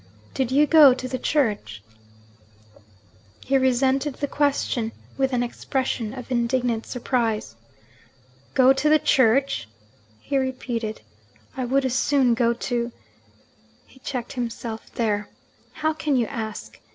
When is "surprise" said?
6.87-7.55